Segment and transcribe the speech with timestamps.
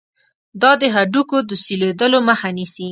[0.61, 2.79] دا د هډوکو د سولیدلو مخه نیسي.